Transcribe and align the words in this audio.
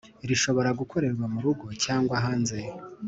Rishobora 0.29 0.69
gukorerwa 0.79 1.25
mu 1.33 1.39
rugo 1.45 1.65
cyangwa 1.83 2.15
hanze 2.23 2.57